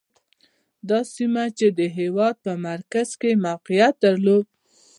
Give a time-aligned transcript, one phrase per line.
[0.89, 4.45] دا سیمه چې د هېواد په مرکز کې یې موقعیت درلود.